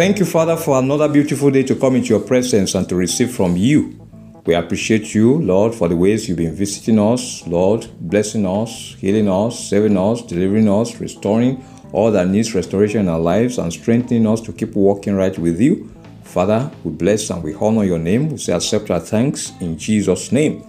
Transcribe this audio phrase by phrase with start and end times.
[0.00, 3.32] Thank you, Father, for another beautiful day to come into your presence and to receive
[3.32, 4.00] from you.
[4.46, 9.28] We appreciate you, Lord, for the ways you've been visiting us, Lord, blessing us, healing
[9.28, 14.26] us, saving us, delivering us, restoring all that needs restoration in our lives, and strengthening
[14.26, 15.92] us to keep walking right with you.
[16.24, 18.30] Father, we bless and we honor your name.
[18.30, 20.64] We say, accept our thanks in Jesus' name.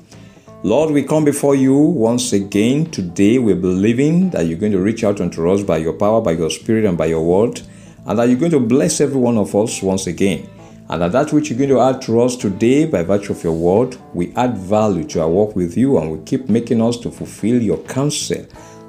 [0.64, 2.92] Lord, we come before you once again.
[2.92, 6.34] Today, we're believing that you're going to reach out unto us by your power, by
[6.34, 7.62] your spirit, and by your word,
[8.06, 10.50] and that you're going to bless every one of us once again.
[10.90, 13.54] And that that which you're going to add to us today by virtue of your
[13.54, 17.12] word, we add value to our walk with you and we keep making us to
[17.12, 18.46] fulfill your counsel,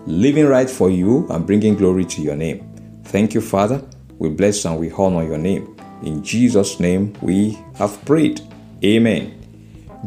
[0.07, 2.69] living right for you and bringing glory to your name.
[3.05, 3.85] Thank you, Father.
[4.19, 5.77] We bless and we honor your name.
[6.03, 8.41] In Jesus' name we have prayed.
[8.85, 9.39] Amen.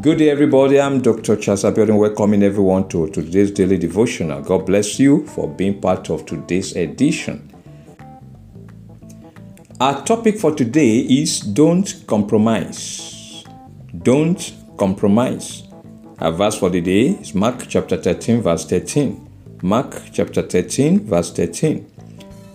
[0.01, 0.81] Good day, everybody.
[0.81, 1.37] I'm Dr.
[1.37, 4.41] Charles Abiodun, welcoming everyone to today's daily devotional.
[4.41, 7.54] God bless you for being part of today's edition.
[9.81, 13.43] Our topic for today is Don't Compromise.
[14.03, 15.63] Don't Compromise.
[16.19, 19.57] Our verse for the day is Mark chapter 13, verse 13.
[19.63, 21.91] Mark chapter 13, verse 13.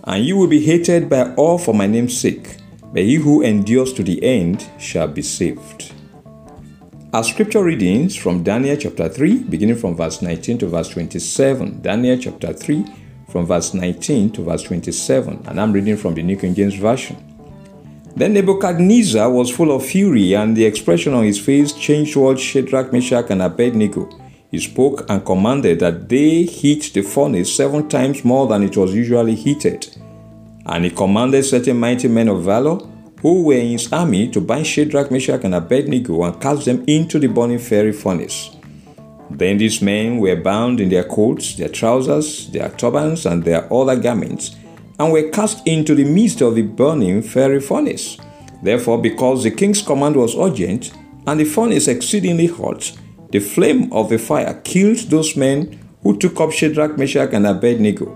[0.05, 2.57] And you will be hated by all for my name's sake,
[2.91, 5.93] but he who endures to the end shall be saved.
[7.13, 11.83] Our scripture readings from Daniel chapter 3, beginning from verse 19 to verse 27.
[11.83, 12.83] Daniel chapter 3,
[13.31, 17.15] from verse 19 to verse 27, and I'm reading from the New King James Version.
[18.15, 22.91] Then Nebuchadnezzar was full of fury, and the expression on his face changed towards Shadrach,
[22.91, 24.09] Meshach, and Abednego.
[24.51, 28.93] He spoke and commanded that they heat the furnace seven times more than it was
[28.93, 29.87] usually heated.
[30.65, 32.79] And he commanded certain mighty men of valor
[33.21, 37.17] who were in his army to bind Shadrach, Meshach, and Abednego and cast them into
[37.17, 38.57] the burning fiery furnace.
[39.37, 43.95] Then these men were bound in their coats, their trousers, their turbans, and their other
[43.95, 44.55] garments,
[44.99, 48.17] and were cast into the midst of the burning fiery furnace.
[48.61, 50.91] Therefore, because the king's command was urgent,
[51.25, 52.91] and the furnace exceedingly hot,
[53.31, 58.13] the flame of the fire killed those men who took up Shadrach, Meshach, and Abednego.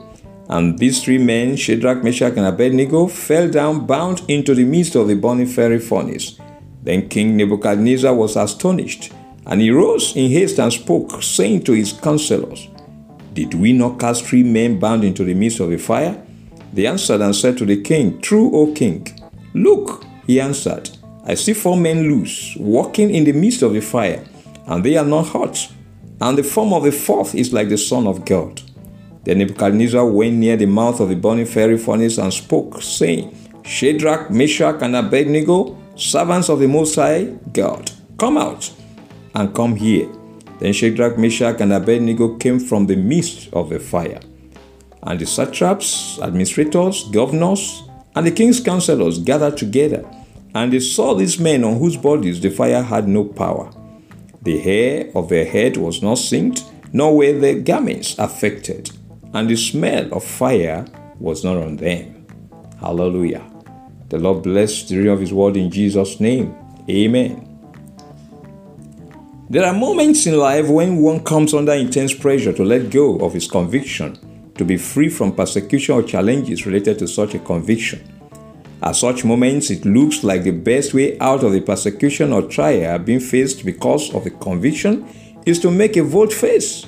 [0.50, 5.08] And these three men, Shadrach, Meshach, and Abednego, fell down bound into the midst of
[5.08, 6.40] the burning fiery furnace.
[6.84, 9.12] Then King Nebuchadnezzar was astonished
[9.47, 12.67] and he rose in haste and spoke, saying to his counselors,
[13.33, 16.22] Did we not cast three men bound into the midst of the fire?
[16.73, 19.07] They answered and said to the king, True, O king.
[19.53, 20.89] Look, he answered,
[21.25, 24.23] I see four men loose, walking in the midst of the fire,
[24.67, 25.69] and they are not hurt,
[26.22, 28.62] and the form of the fourth is like the Son of God.
[29.23, 34.29] Then Nebuchadnezzar went near the mouth of the burning fiery furnace and spoke, saying, Shadrach,
[34.29, 38.72] Meshach, and Abednego, servants of the Most High God, come out
[39.35, 40.09] and come here.
[40.59, 44.19] Then Shadrach, Meshach, and Abednego came from the midst of the fire.
[45.03, 47.84] And the satraps, administrators, governors,
[48.16, 50.09] and the king's counselors gathered together,
[50.56, 53.69] and they saw these men on whose bodies the fire had no power.
[54.41, 56.63] The hair of their head was not singed,
[56.94, 58.90] nor were their garments affected,
[59.34, 60.85] and the smell of fire
[61.19, 62.25] was not on them.
[62.79, 63.44] Hallelujah.
[64.09, 66.56] The Lord bless the reading of His word in Jesus' name.
[66.90, 67.55] Amen.
[69.47, 73.33] There are moments in life when one comes under intense pressure to let go of
[73.33, 74.17] his conviction,
[74.56, 78.01] to be free from persecution or challenges related to such a conviction.
[78.81, 82.97] At such moments, it looks like the best way out of the persecution or trial
[82.97, 85.07] being faced because of the conviction
[85.45, 86.88] is to make a volte face.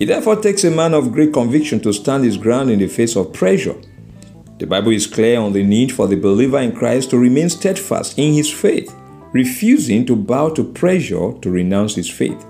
[0.00, 3.14] It therefore takes a man of great conviction to stand his ground in the face
[3.14, 3.76] of pressure.
[4.58, 8.18] The Bible is clear on the need for the believer in Christ to remain steadfast
[8.18, 8.92] in his faith
[9.34, 12.46] refusing to bow to pressure to renounce his faith.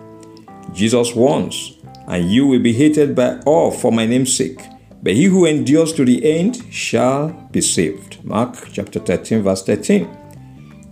[0.72, 4.60] Jesus warns, and you will be hated by all for my name's sake,
[5.02, 8.22] but he who endures to the end shall be saved.
[8.22, 10.08] Mark chapter 13, verse 13.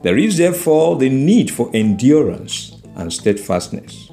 [0.01, 4.11] There is therefore the need for endurance and steadfastness.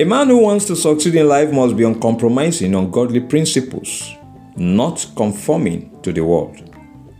[0.00, 4.10] A man who wants to succeed in life must be uncompromising on godly principles,
[4.56, 6.74] not conforming to the world.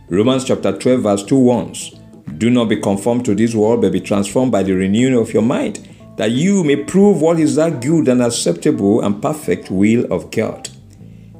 [0.09, 1.99] Romans chapter 12, verse 2 warns,
[2.37, 5.43] do not be conformed to this world, but be transformed by the renewing of your
[5.43, 5.87] mind,
[6.17, 10.69] that you may prove what is that good and acceptable and perfect will of God.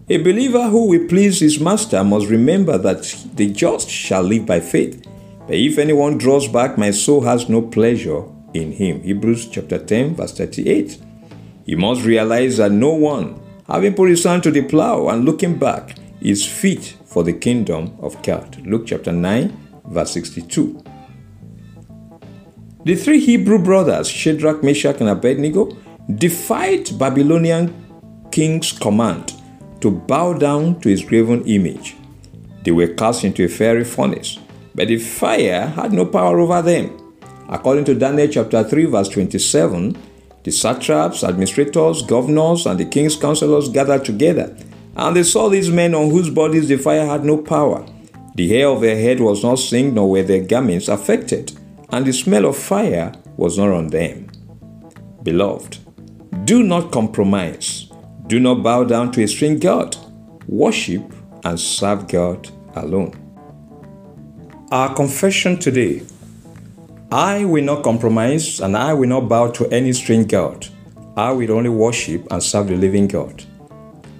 [0.09, 3.03] A believer who will please his master must remember that
[3.35, 5.07] the just shall live by faith.
[5.47, 9.01] But if anyone draws back, my soul has no pleasure in him.
[9.01, 10.99] Hebrews chapter 10, verse 38.
[11.65, 15.57] He must realize that no one, having put his hand to the plow and looking
[15.57, 18.65] back, is fit for the kingdom of God.
[18.65, 19.57] Luke chapter 9,
[19.87, 20.83] verse 62.
[22.85, 25.77] The three Hebrew brothers, Shadrach, Meshach, and Abednego,
[26.15, 27.73] defied Babylonian
[28.31, 29.33] king's command
[29.79, 31.95] to bow down to his graven image.
[32.63, 34.39] They were cast into a fiery furnace,
[34.75, 36.99] but the fire had no power over them.
[37.47, 39.97] According to Daniel chapter 3, verse 27,
[40.43, 44.55] the satraps, administrators, governors, and the king's counselors gathered together,
[44.95, 47.85] and they saw these men on whose bodies the fire had no power.
[48.35, 51.51] The hair of their head was not singed, nor were their garments affected,
[51.91, 54.29] and the smell of fire was not on them.
[55.21, 55.77] Beloved,
[56.45, 57.91] do not compromise.
[58.27, 59.95] Do not bow down to a strange God.
[60.47, 61.03] Worship
[61.43, 63.13] and serve God alone.
[64.71, 66.01] Our confession today
[67.11, 70.67] I will not compromise and I will not bow to any strange God.
[71.15, 73.43] I will only worship and serve the living God.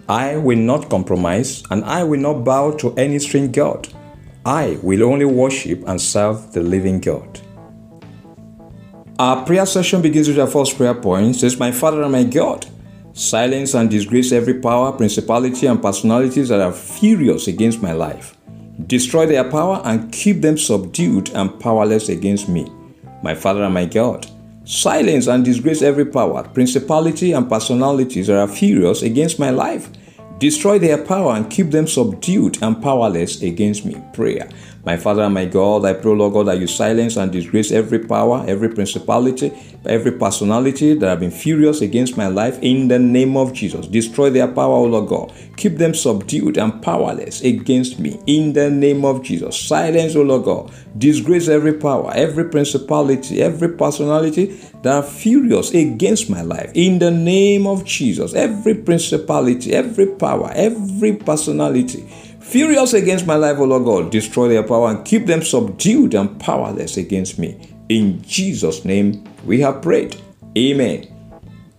[0.07, 3.88] I will not compromise and I will not bow to any strange God.
[4.45, 7.39] I will only worship and serve the living God.
[9.19, 11.37] Our prayer session begins with our first prayer point.
[11.37, 12.65] Says, My Father and my God,
[13.13, 18.35] silence and disgrace every power, principality, and personalities that are furious against my life.
[18.87, 22.67] Destroy their power and keep them subdued and powerless against me
[23.23, 24.27] my Father and my God.
[24.65, 29.89] Silence and disgrace every power, principality, and personalities that are furious against my life.
[30.43, 33.95] Destroy their power and keep them subdued and powerless against me.
[34.11, 34.49] Prayer.
[34.85, 38.00] My Father and my God, I pray, Lord God, that you silence and disgrace every
[38.00, 39.53] power, every principality,
[39.85, 43.88] every personality that have been furious against my life in the name of Jesus.
[43.88, 45.31] Destroy their power, O Lord God.
[45.56, 49.57] Keep them subdued and powerless against me in the name of Jesus.
[49.57, 50.74] Silence, O Lord God.
[50.97, 54.47] Disgrace every power, every principality, every personality
[54.81, 58.33] that are furious against my life in the name of Jesus.
[58.33, 62.06] Every principality, every power, every personality
[62.43, 66.39] furious against my life, O Lord God, destroy their power and keep them subdued and
[66.39, 67.75] powerless against me.
[67.89, 70.15] In Jesus' name we have prayed.
[70.57, 71.09] Amen.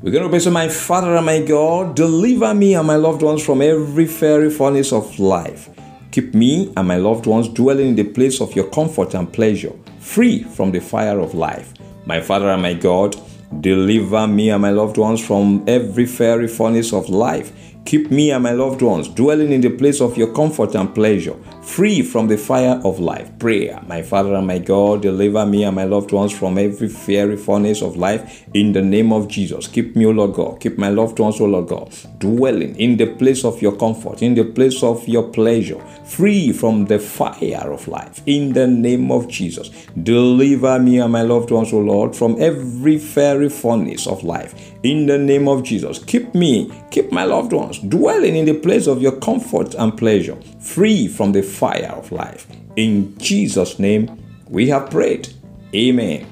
[0.00, 3.22] We're going to pray, so my Father and my God, deliver me and my loved
[3.22, 5.70] ones from every fiery furnace of life.
[6.10, 9.72] Keep me and my loved ones dwelling in the place of your comfort and pleasure,
[10.00, 11.72] free from the fire of life.
[12.04, 13.16] My Father and my God,
[13.60, 18.42] deliver me and my loved ones from every fiery furnace of life Keep me and
[18.42, 22.36] my loved ones dwelling in the place of your comfort and pleasure, free from the
[22.36, 23.30] fire of life.
[23.38, 27.36] Prayer, my Father and my God, deliver me and my loved ones from every fiery
[27.36, 29.68] furnace of life in the name of Jesus.
[29.68, 30.60] Keep me, O Lord God.
[30.60, 34.34] Keep my loved ones, O Lord God, dwelling in the place of your comfort, in
[34.34, 39.28] the place of your pleasure, free from the fire of life in the name of
[39.28, 39.68] Jesus.
[40.02, 45.06] Deliver me and my loved ones, O Lord, from every fiery furnace of life in
[45.06, 45.98] the name of Jesus.
[45.98, 50.36] Keep me, keep my loved ones dwelling in the place of your comfort and pleasure,
[50.60, 52.46] free from the fire of life.
[52.76, 55.28] In Jesus' name, we have prayed.
[55.74, 56.26] Amen.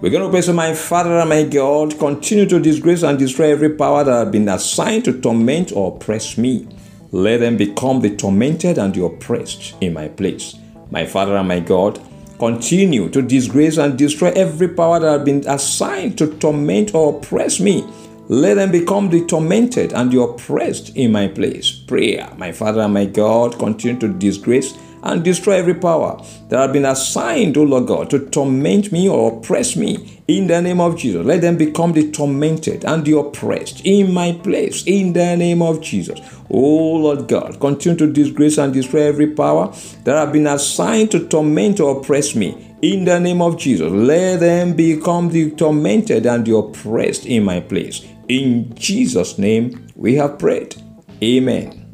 [0.00, 3.50] We're going to pray, so my Father and my God, continue to disgrace and destroy
[3.50, 6.68] every power that has been assigned to torment or oppress me.
[7.10, 10.56] Let them become the tormented and the oppressed in my place.
[10.90, 12.00] My Father and my God,
[12.38, 17.60] continue to disgrace and destroy every power that has been assigned to torment or oppress
[17.60, 17.86] me.
[18.28, 21.70] Let them become the tormented and the oppressed in my place.
[21.70, 26.72] Prayer, my Father and my God, continue to disgrace and destroy every power that have
[26.72, 30.96] been assigned, O Lord God, to torment me or oppress me in the name of
[30.96, 31.24] Jesus.
[31.24, 35.80] Let them become the tormented and the oppressed in my place in the name of
[35.80, 36.20] Jesus.
[36.50, 39.72] O Lord God, continue to disgrace and destroy every power
[40.04, 43.90] that have been assigned to torment or oppress me in the name of Jesus.
[43.90, 48.06] Let them become the tormented and the oppressed in my place.
[48.28, 50.76] In Jesus' name we have prayed.
[51.22, 51.84] Amen.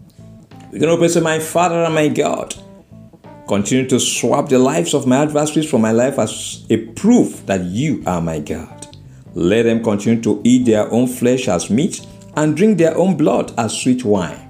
[0.73, 2.55] We're going to pray to my Father and my God.
[3.47, 7.63] Continue to swap the lives of my adversaries from my life as a proof that
[7.65, 8.97] you are my God.
[9.35, 13.53] Let them continue to eat their own flesh as meat and drink their own blood
[13.59, 14.41] as sweet wine.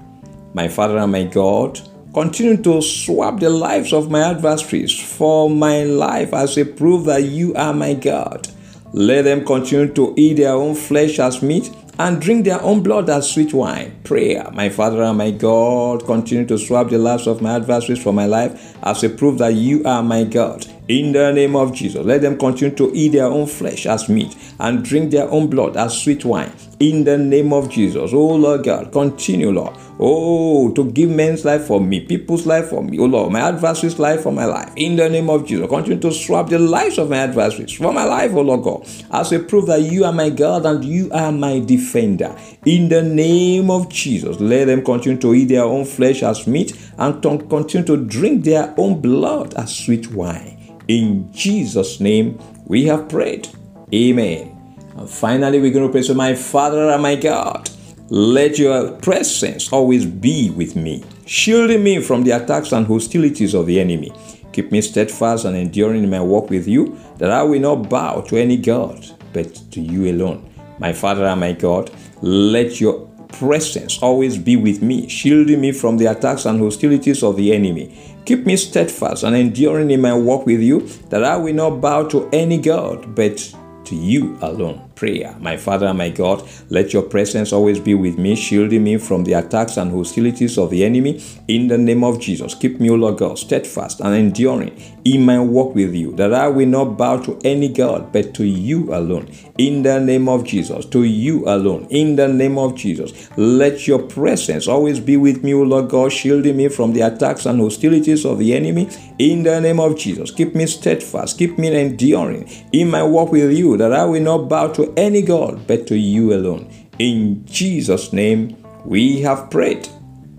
[0.53, 1.81] My Father and my God,
[2.13, 7.23] continue to swap the lives of my adversaries for my life as a proof that
[7.23, 8.47] you are my God.
[8.93, 13.09] Let them continue to eat their own flesh as meat and drink their own blood
[13.09, 13.95] as sweet wine.
[14.03, 18.13] Prayer, my Father and my God, continue to swap the lives of my adversaries for
[18.13, 20.65] my life as a proof that you are my God.
[20.87, 24.35] In the name of Jesus, let them continue to eat their own flesh as meat
[24.59, 26.51] and drink their own blood as sweet wine.
[26.79, 31.65] In the name of Jesus, oh Lord God, continue, Lord Oh, to give men's life
[31.65, 32.99] for me, people's life for me.
[32.99, 34.71] Oh Lord, my adversaries' life for my life.
[34.75, 38.03] In the name of Jesus, continue to swap the lives of my adversaries for my
[38.03, 41.31] life, oh Lord God, as a proof that you are my God and you are
[41.31, 42.35] my defender.
[42.65, 46.77] In the name of Jesus, let them continue to eat their own flesh as meat
[46.97, 50.51] and continue to drink their own blood as sweet wine.
[50.89, 53.47] In Jesus' name, we have prayed.
[53.93, 54.54] Amen.
[54.95, 57.69] And finally, we're going to pray to my Father and my God.
[58.09, 63.65] Let your presence always be with me, shielding me from the attacks and hostilities of
[63.65, 64.13] the enemy.
[64.53, 68.21] Keep me steadfast and enduring in my walk with you, that I will not bow
[68.21, 70.49] to any God, but to you alone.
[70.79, 75.97] My Father and my God, let your presence always be with me, shielding me from
[75.97, 78.17] the attacks and hostilities of the enemy.
[78.23, 82.07] Keep me steadfast and enduring in my walk with you, that I will not bow
[82.09, 83.53] to any God, but
[83.85, 84.84] to you alone.
[84.95, 85.35] Prayer.
[85.39, 89.33] My Father my God, let your presence always be with me, shielding me from the
[89.33, 91.21] attacks and hostilities of the enemy.
[91.47, 95.39] In the name of Jesus, keep me, O Lord God, steadfast and enduring in my
[95.39, 99.29] walk with you, that I will not bow to any God, but to you alone.
[99.57, 101.87] In the name of Jesus, to you alone.
[101.89, 106.11] In the name of Jesus, let your presence always be with me, O Lord God,
[106.11, 108.89] shielding me from the attacks and hostilities of the enemy.
[109.19, 113.51] In the name of Jesus, keep me steadfast, keep me enduring in my walk with
[113.51, 116.71] you, that I will not bow to any God but to you alone.
[116.99, 119.87] In Jesus' name we have prayed.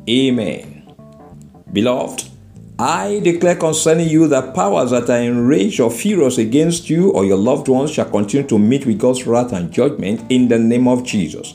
[0.09, 0.95] Amen.
[1.73, 2.25] Beloved,
[2.79, 7.39] I declare concerning you that powers that are enraged or furious against you or your
[7.39, 11.03] loved ones shall continue to meet with God's wrath and judgment in the name of
[11.03, 11.55] Jesus.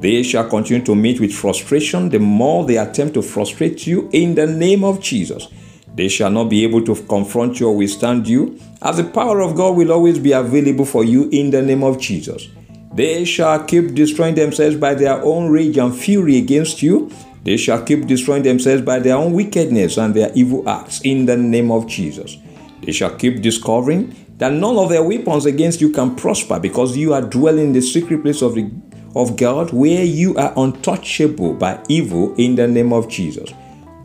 [0.00, 4.34] They shall continue to meet with frustration the more they attempt to frustrate you in
[4.34, 5.48] the name of Jesus.
[5.94, 9.56] They shall not be able to confront you or withstand you, as the power of
[9.56, 12.48] God will always be available for you in the name of Jesus.
[12.94, 17.10] They shall keep destroying themselves by their own rage and fury against you.
[17.44, 21.36] They shall keep destroying themselves by their own wickedness and their evil acts in the
[21.36, 22.36] name of Jesus.
[22.82, 27.12] They shall keep discovering that none of their weapons against you can prosper because you
[27.12, 28.70] are dwelling in the secret place of, the,
[29.14, 33.50] of God where you are untouchable by evil in the name of Jesus.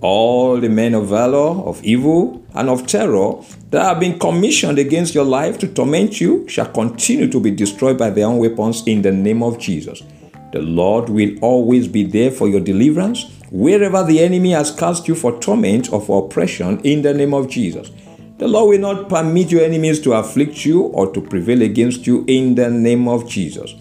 [0.02, 3.36] All the men of valor, of evil, and of terror
[3.72, 7.98] that have been commissioned against your life to torment you shall continue to be destroyed
[7.98, 10.04] by their own weapons in the name of Jesus.
[10.52, 15.16] The Lord will always be there for your deliverance wherever the enemy has cast you
[15.16, 17.92] for torment or for oppression in the name of Jesus.
[18.38, 22.26] The Lord will not permit your enemies to afflict you or to prevail against you
[22.28, 23.74] in the name of Jesus.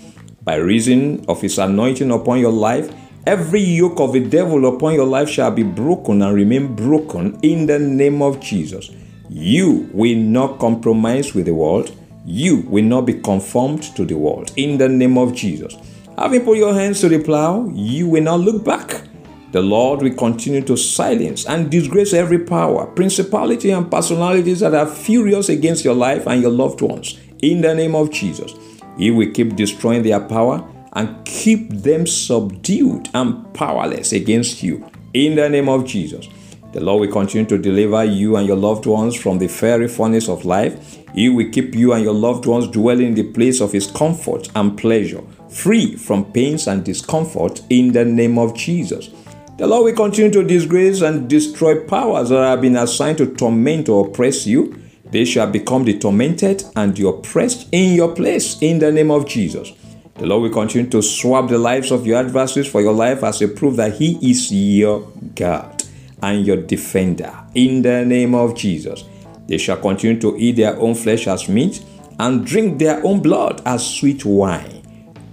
[0.42, 2.92] By reason of his anointing upon your life,
[3.26, 7.64] Every yoke of the devil upon your life shall be broken and remain broken in
[7.64, 8.90] the name of Jesus.
[9.30, 11.90] You will not compromise with the world.
[12.26, 15.74] You will not be conformed to the world in the name of Jesus.
[16.18, 19.08] Having put your hands to the plow, you will not look back.
[19.52, 24.86] The Lord will continue to silence and disgrace every power, principality, and personalities that are
[24.86, 28.52] furious against your life and your loved ones in the name of Jesus.
[28.98, 34.88] He will keep destroying their power and keep them subdued and powerless against you.
[35.12, 36.28] In the name of Jesus.
[36.72, 40.28] The Lord will continue to deliver you and your loved ones from the fiery furnace
[40.28, 40.98] of life.
[41.14, 44.48] He will keep you and your loved ones dwelling in the place of His comfort
[44.56, 49.10] and pleasure, free from pains and discomfort in the name of Jesus.
[49.56, 53.88] The Lord will continue to disgrace and destroy powers that have been assigned to torment
[53.88, 54.76] or oppress you.
[55.12, 59.28] They shall become the tormented and the oppressed in your place in the name of
[59.28, 59.70] Jesus.
[60.16, 63.42] The Lord will continue to swap the lives of your adversaries for your life as
[63.42, 65.82] a proof that He is your God
[66.22, 67.32] and your defender.
[67.54, 69.04] In the name of Jesus,
[69.48, 71.84] they shall continue to eat their own flesh as meat
[72.20, 74.82] and drink their own blood as sweet wine.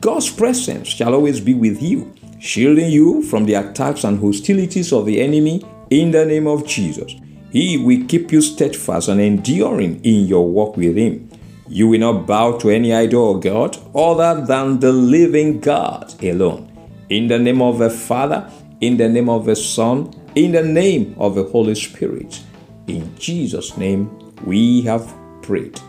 [0.01, 5.05] God's presence shall always be with you, shielding you from the attacks and hostilities of
[5.05, 7.13] the enemy in the name of Jesus.
[7.51, 11.29] He will keep you steadfast and enduring in your walk with Him.
[11.71, 16.69] You will not bow to any idol or God other than the living God alone.
[17.07, 18.51] In the name of the Father,
[18.81, 22.41] in the name of the Son, in the name of the Holy Spirit.
[22.87, 24.09] In Jesus' name
[24.45, 25.13] we have
[25.43, 25.79] prayed.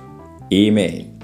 [0.52, 1.20] Amen.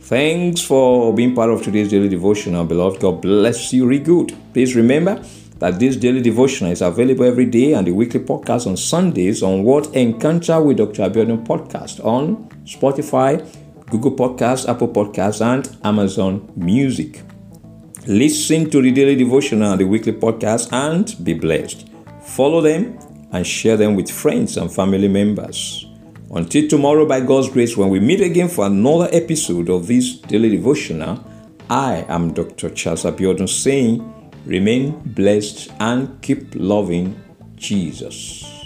[0.00, 3.00] Thanks for being part of today's daily devotional, beloved.
[3.00, 4.36] God bless you really good.
[4.52, 5.24] Please remember
[5.58, 9.64] that this daily devotional is available every day and the weekly podcast on Sundays on
[9.64, 11.08] What Encounter with Dr.
[11.08, 13.40] Abiodun podcast on Spotify,
[13.90, 17.22] Google Podcasts, Apple Podcasts, and Amazon Music.
[18.06, 21.88] Listen to the daily devotional the weekly podcast and be blessed.
[22.22, 22.98] Follow them
[23.32, 25.86] and share them with friends and family members.
[26.30, 30.50] Until tomorrow, by God's grace, when we meet again for another episode of this daily
[30.50, 31.24] devotional,
[31.70, 32.70] I am Dr.
[32.70, 37.18] Charles Abiodun saying, Remain blessed and keep loving
[37.56, 38.57] Jesus.